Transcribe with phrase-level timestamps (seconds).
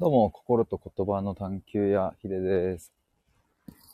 [0.00, 2.92] どうも、心と言葉の探求やヒデです、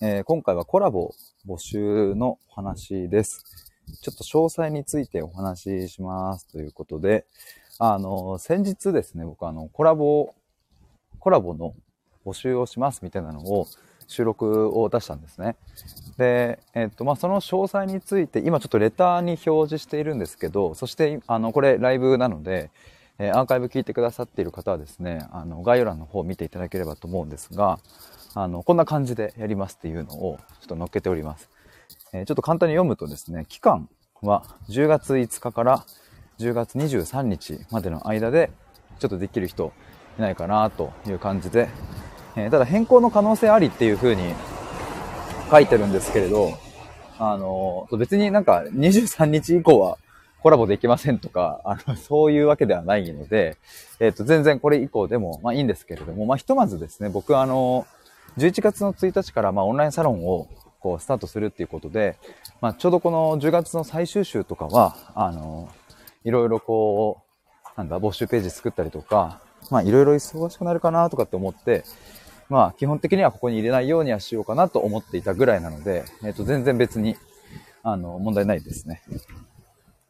[0.02, 1.14] えー今回はコラボ
[1.48, 3.72] 募集のお話です。
[4.02, 7.24] ちょっと詳細についてお話ししますということで、
[7.78, 10.34] あの、先日ですね、僕あの、コラボ、
[11.20, 11.74] コラボの
[12.26, 13.66] 募集をしますみたいなのを
[14.06, 15.56] 収録を出したんですね。
[16.18, 22.70] で、えっと、まあ、その詳細について、今ちょっとレターに表示しているんですけど、そして、あの、これライブなので、
[23.18, 27.78] えアーカイブ聞いてくださっている方はですね、あの、概要欄の方を見ていただければと思うんですが、
[28.34, 31.48] あの、こんな感じでやりますっていうのをちょっと載っけております。
[32.12, 33.88] えちょっと簡単に読むとですね、期間
[34.20, 35.84] は10月5日から
[36.38, 38.50] 10月23日までの間で、
[38.98, 39.72] ちょっとできる人
[40.18, 41.68] いないかなという感じで、
[42.36, 44.34] えただ変更の可能性ありっていう風に
[45.50, 46.52] 書いてるんですけれど、
[47.18, 49.98] あの、別になんか23日以降は
[50.44, 53.56] コラボできませんとか、あの、そういうわけではないので、
[53.98, 57.86] えっ、と、全然これ以降でも、まあいいんですけれども、まあひとまずですね、僕あの、
[58.36, 60.48] 11月の1日からまあオンラインサロンを
[60.80, 62.18] こうスタートするっていうことで、
[62.60, 65.70] まあちょうどこの10月の最終週とかは、あの、
[66.24, 67.22] いろいろこ
[67.74, 69.40] う、なんだ、募集ページ作ったりとか、
[69.70, 71.84] まあいろいろ忙しくなるかなとかって思って、
[72.50, 77.16] まあ基本的にはここに入れないようにはしようかなと思っていたぐらいなので、えっ、と全然別に、
[77.82, 79.00] あの、問題ないですね。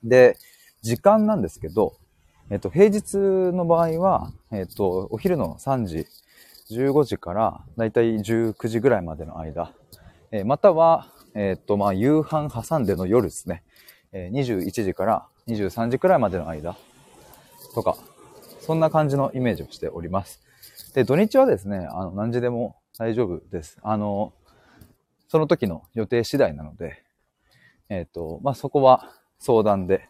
[0.04, 0.36] で、
[0.82, 1.96] 時間なんですけど、
[2.50, 6.06] えっ、と、平日の場合は、えっ、と、お昼の3時、
[6.70, 9.72] 15時からだいたい19時ぐらいまでの間、
[10.30, 13.62] えーまたは、えっ、と、まあ、夕飯挟んでの夜ですね、
[14.12, 16.76] えー21時から23時くらいまでの間
[17.74, 17.96] とか、
[18.60, 20.40] そんな感じのイメージをしております。
[20.94, 23.78] で、土日はですね、あの、何時でも大丈夫です。
[23.82, 24.32] あの、
[25.28, 27.02] その時の予定次第なので、
[27.88, 29.10] えっ、と、まあ、そこは
[29.44, 30.08] 相談で、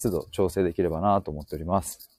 [0.00, 2.10] 都度調整できればなと思っております。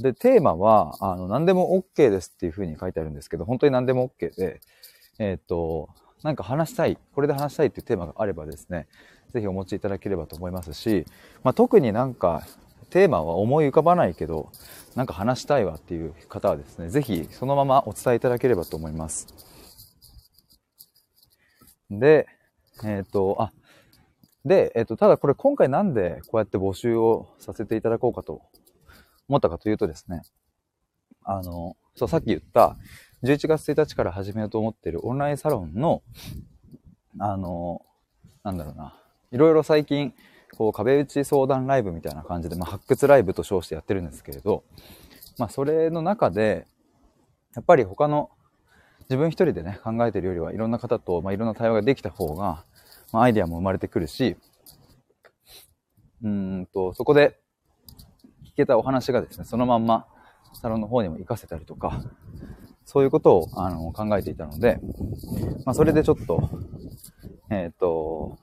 [0.00, 4.60] で、テーマは、あの、何でも OK ですっていう風に書いてあるんですけど、本当に何でも OK で、
[5.18, 5.90] えっ、と、
[6.22, 8.88] なんか話したい、これで話したいっていうテーマがあればですね、
[9.32, 11.04] ぜひお持ちいただければと思いますし、
[11.42, 12.46] まあ、特になんか
[12.90, 14.50] テーマは思い浮かばないけど、
[14.94, 19.26] なんか話したいわっていう方はですね、ぜひそのままお伝えいただければと思います。
[21.90, 22.26] で、
[22.84, 23.52] えっ、と、あ、
[24.44, 28.42] で、えっ、と、ただこれ今回なんでこうやって募集をさせていただこうかと
[29.28, 30.22] 思ったかというとですね、
[31.24, 32.76] あの、そう、さっき言った
[33.22, 36.02] 11月1日から始めようと思っているオンラインサロンの、
[37.18, 37.82] あの、
[38.42, 38.94] なんだろうな、
[39.32, 40.12] いろいろ最近、
[40.56, 44.62] こう壁打ち相談ライブみたいな感じで、まあ、発掘ライブと称してやってるんですけれど、
[45.38, 46.66] まあ、それの中で、
[47.56, 48.30] やっぱり他の
[49.08, 52.64] 自分一人でね、考えてるよりはいろんな方と、まあ、いろんな対話ができた方が、
[53.12, 54.36] まあ、アイデアも生まれてくるし、
[56.22, 57.38] うんと、そこで
[58.46, 60.06] 聞けたお話がですね、そのまんま
[60.54, 62.02] サロンの方にも活かせたりとか、
[62.84, 64.78] そういうことをあの考えていたので、
[65.64, 66.48] まあ、それでちょっと、
[67.50, 68.38] えっ、と、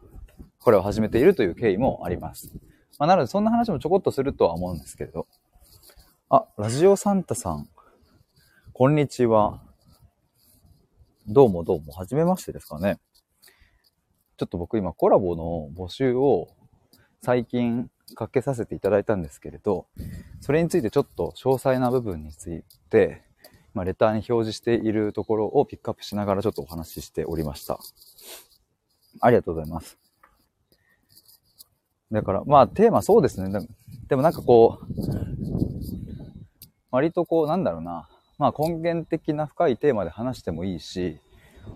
[0.60, 2.52] これを始めているという経緯もあります。
[3.00, 5.28] まあ、なので、そんな話もちょこっとするとは思うんですけれど。
[6.30, 7.68] あ、ラジオサンタさん、
[8.74, 9.62] こんにちは。
[11.28, 13.00] どうもどうも、はじめましてですかね。
[14.42, 16.48] ちょっと僕今コラボの募集を
[17.22, 19.86] 最近かけさせていただいたんですけれど、
[20.40, 23.22] それについてちょっと詳細な部分について、
[23.76, 27.78] まあ、レターに表示しているところをピックアップしながらちょっとお話ししておりました。
[29.20, 30.00] ありがとうございます。
[32.12, 33.52] だから、まあテーマそうですね。
[33.52, 33.68] でも
[34.08, 34.86] でもなんかこう、
[36.90, 38.10] 割とこう、なんだろうな。
[38.40, 41.20] まあ根源的な深いテーマで話してもいいし、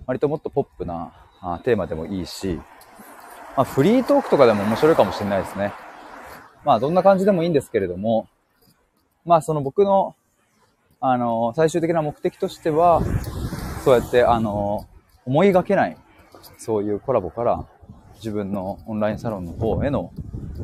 [0.07, 2.59] 割ともっとポップなあテーマでもいいし、
[3.56, 5.73] まあフリートークとかでも面白いかもしれないですね。
[6.63, 8.28] まあどんな感じでもいいんですけれども、
[9.25, 10.16] まあその僕の、
[11.00, 13.01] あの、最終的な目的としては、
[13.84, 14.88] そうやって、あの、
[15.25, 15.97] 思いがけない、
[16.57, 17.66] そういうコラボから
[18.16, 20.12] 自分のオンラインサロンの方への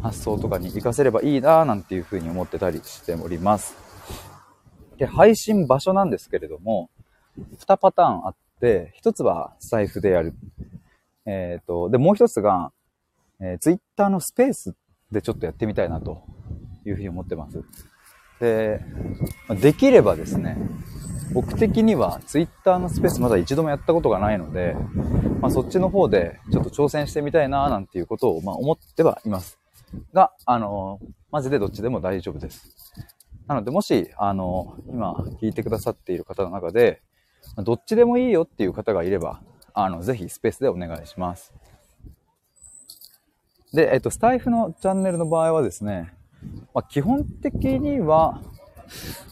[0.02, 3.76] 発想とかに活かせればいいななんていうふうに思ってたりしております。
[4.98, 6.90] で、配信場所なんですけれども、
[7.60, 10.34] 2パターンあって、1つはスタイフでやる。
[11.26, 12.72] えっ、と、で、もう1つが、
[13.40, 14.76] えー、Twitter のスペース
[15.12, 16.24] でちょっとやってみたいなと
[16.86, 17.64] いうふうに思ってます。
[18.40, 18.82] で、
[19.62, 20.58] できればですね、
[21.34, 24.76] 僕的には Twitter のスペースまだ一度もやったことがないので、
[25.40, 29.60] まあ、そっちの方でちょっと挑戦してみたいななんていうことをまあ思ってはいます。
[30.14, 31.00] が、あの、
[31.32, 32.68] マジでどっちでも大丈夫です。
[33.48, 37.02] なので、もし、あの、今聞いてくださっている方の中で、
[37.58, 39.42] どっちでもいいよっていう方がいれば、
[39.74, 41.54] あの、ぜひスペースでお願いします。
[43.74, 46.14] で、えっと、スタイフのチャンネルの場合はですね、
[46.74, 48.42] まあ、基本的には、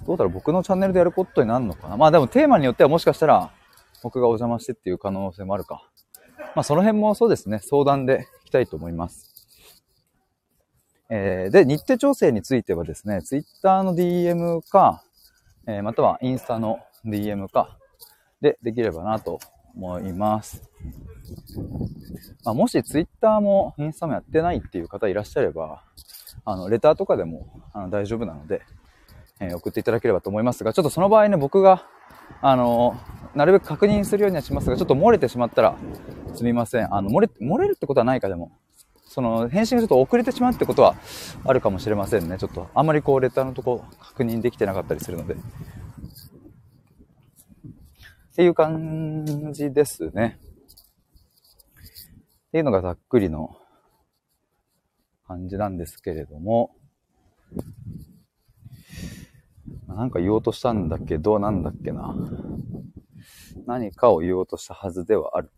[0.05, 1.97] どうだろう、僕のチャンネルでやることになるのかな？
[1.97, 3.51] まあでもテーマによってはもしかしたら、
[4.01, 5.89] 僕がお邪魔してっていう可能性もあるか。
[6.55, 9.29] まあその辺もそうですね、相談でいきたいと思います。
[11.09, 15.03] えー、で、日程調整についてはですね、Twitter の DM か、
[15.67, 17.77] えー、またはインスタの DM か、
[18.41, 19.39] で、できればなと
[19.75, 20.63] 思います。
[22.43, 25.83] まあ、もし Twitter もインスタもやってないっていう方いらっしゃれば、
[26.45, 28.61] あの、レターとかでもあの大丈夫なので、
[29.39, 31.87] えー、送っていただければと思いますが、ちょっとその場合ね、僕が、
[32.41, 32.97] あの、
[33.35, 35.77] なるべく確認するようにはしますが、ちょっと漏れてしまったら、
[36.33, 36.93] すみません。
[36.93, 38.51] あの、漏れ、漏れるってことはないかでも、
[39.05, 40.95] その、返信がちょっと遅れてしまうってことは
[41.45, 42.37] あるかもしれませんね。
[42.37, 45.35] ちょっと、あんまりこう、レターのとこ確認できてなかったりするので。
[48.39, 50.39] っていう感じですね。
[52.47, 53.57] っていうのがざっくりの
[55.27, 56.73] 感じなんですけれども、
[59.89, 62.15] なんか言おうとしたんだけど、なんだっけな。
[63.67, 65.51] 何かを言おうとしたはずではある。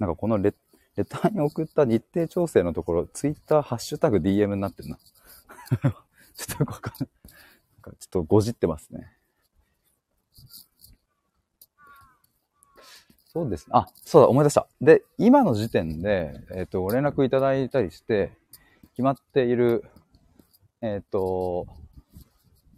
[0.00, 0.52] なんかこのレ
[0.96, 4.98] レターに送った日程調整のところ、ツイッターハッシュタグ DM になってるな。
[6.34, 7.08] ちょっとよくわかんない。
[7.92, 9.10] ちょっとごじってますね。
[13.34, 13.72] そうですね。
[13.72, 14.68] あ、そうだ、思い出した。
[14.80, 18.32] で、今の時点で、えっ、ー、と、ご連絡いただいたりして、
[18.90, 19.84] 決まっている、
[20.80, 21.66] えっ、ー、と、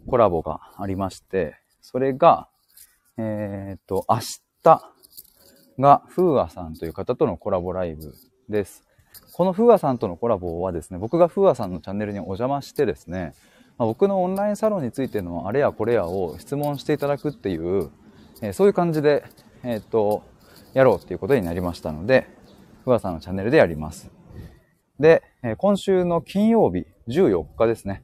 [0.07, 2.47] コラボがありまして、それが、
[3.17, 4.19] えっ、ー、と、明
[4.63, 4.81] 日
[5.79, 8.15] が、フーアさんという方とのコラボライブ
[8.49, 8.83] です。
[9.33, 13.33] このフーアさんとのコラボはですね、僕がフーアさんのチャンネルにお邪魔してですね、
[13.77, 17.89] まあ、僕のオンラインサロンについてのあれやこれやを質問していただくっていう、
[18.41, 19.23] えー、そういう感じで、
[19.63, 20.23] えっ、と、
[20.73, 22.27] やろうっていうことになりましたので、
[22.83, 24.09] ふわさんのチャンネルでやります。
[24.99, 28.03] で、え今週の金曜日、14日ですね。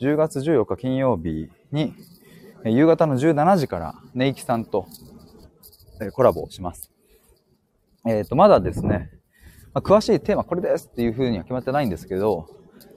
[0.00, 1.94] 10月14日金曜日に
[2.64, 4.86] え、夕方の17時からネイキさんと
[6.00, 6.90] えコラボをします。
[8.06, 9.10] えっ、と、まだですね、
[9.72, 12.48] まあ、詳しいテーマこれですっていうふうには決まってないんですけど、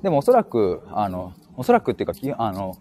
[0.01, 2.77] でもおそらく、あの、おそらくっていうか、あの、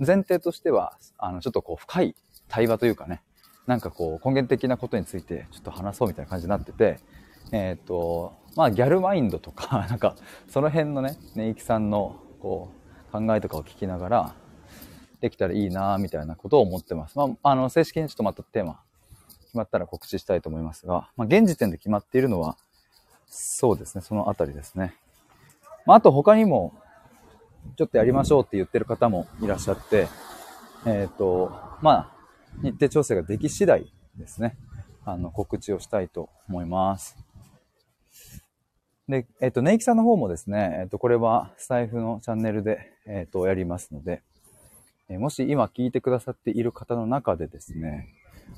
[0.00, 2.16] 前提としては、あの、ちょっとこう深い
[2.48, 3.22] 対話というかね、
[3.68, 6.98] なんかこう根源的なことについてちょっと話そうみたいな感じになってて、
[7.52, 10.16] えっ、ー、と、まあギャルマインドとか、 なんか
[10.48, 12.72] その辺のね、ねいきさんのこ
[13.10, 14.34] う考えとかを聞きながら、
[15.20, 17.16] できたらいいなみたいなことを思ってます。
[17.16, 18.80] まあ、あの、正式にちょっとまたテーマ
[19.44, 22.56] 決まったら告知したいと思いますが、まあ、現時点で決まっているのは、
[23.28, 24.96] そうですね、そのあたりですね。
[25.86, 26.74] まあ、あと他にも、
[27.76, 30.08] ちょっとやりましょうって言ってる方もいらっしゃって、
[30.86, 31.52] えっ、ー、と、
[31.82, 32.10] まあ、
[32.62, 34.56] 日程調整ができ次第ですね、
[35.04, 37.16] あの、告知をしたいと思います。
[39.08, 44.22] で、えっ、と、ネイキさんの方もですね、えっ、と、これはスタイフのチャンネルで、えっ、と、やりますので、
[45.08, 48.08] えもし今聞いてくださっている方の中でですね、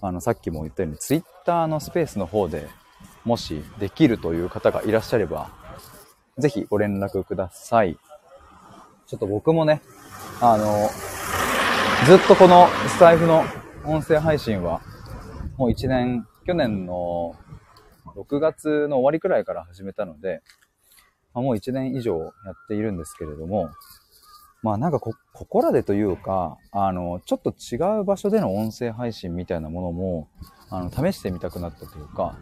[0.01, 2.69] あの、さっきも言ったように、ツイッターのスペースの方で
[3.25, 5.51] もしできるという方がいらっしゃれば、
[6.39, 7.97] ぜひご連絡ください。
[9.13, 9.83] ちょっと僕もね、
[10.41, 10.89] あの、
[12.07, 13.45] ずっとこのスタイフの
[13.85, 14.81] 音声配信は、
[15.59, 17.37] もう1年、去年の
[18.17, 20.41] 6月の終わりくらいから始めたので、
[21.35, 23.69] まあ、もう1年以上やっているんですけれども、
[24.63, 30.29] まあなんかこ、ここらでというか、あの、ちょっと違う場所での音声配信みたいなものも、
[30.71, 32.39] あの、試してみたくなったというか、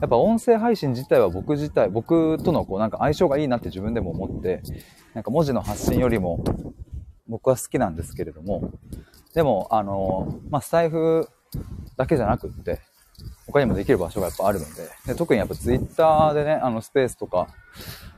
[0.00, 4.62] やっぱ音声配信自体は僕自体、僕とのこうなんか相性がいいなって自分でも思って、
[5.14, 6.44] なんか文字の発信よりも
[7.28, 8.70] 僕は好きなんですけれども、
[9.34, 11.28] でも、あの、まあ、スタイフ
[11.96, 12.80] だけじゃなくって、
[13.46, 17.48] 他にもできる場所がやっぱあるので、で特にやっぱツイッターでね、あのスペースとか、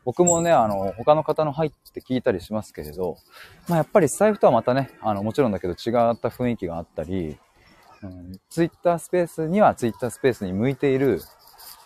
[0.05, 3.17] 僕もね、あの、他の方の入って聞いたりしますけれど、
[3.69, 7.39] まあ、やっぱりスタイフとはまたね、あの、もちろんだけど違った雰囲気があったり、
[8.03, 11.21] うん、ツイッタースペースにはツイッタースペースに向いている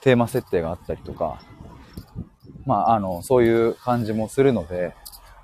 [0.00, 1.40] テーマ設定があったりとか、
[2.66, 4.94] まあ、あの、そういう感じもするので、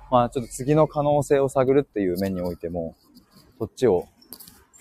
[0.09, 2.95] まあ、ちょっと次の可能性を探るっていう面においても、
[3.59, 4.07] こっちを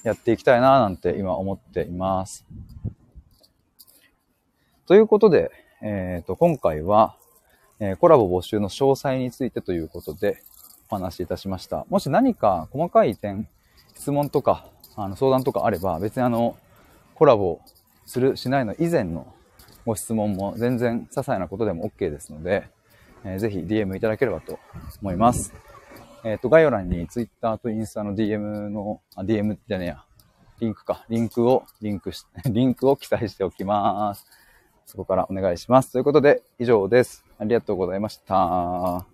[0.02, 2.46] やっていきたいななんて今思っています。
[4.86, 5.50] ということで、
[5.82, 7.16] えっ、ー、と、今回は、
[7.78, 10.42] えー、コラボ募集の詳細についてということで
[10.90, 11.86] お話しいたしました。
[11.88, 13.48] もし何か細かい点、
[13.94, 14.66] 質問とか、
[14.96, 16.56] あの、相談とかあれば、別にあの、
[17.14, 17.60] コラボ
[18.06, 19.32] する、しないの以前の
[19.86, 22.68] ご質問も全然些細なことでも OK ですので、
[23.24, 24.58] えー、ぜひ DM いただければと
[25.02, 25.52] 思います。
[26.24, 30.04] えっ、ー、と、概要欄に Twitter とインスタの DM の、あ、DM じゃねえや。
[30.60, 31.06] リンクか。
[31.08, 34.26] リンクを、リンクし、 リンクを記載しておきます。
[34.86, 35.92] そこからお願いします。
[35.92, 37.24] ということで、以上です。
[37.38, 39.06] ありがとうございました。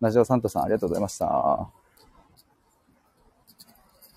[0.00, 1.83] ラジオサンタさんありがとうございました。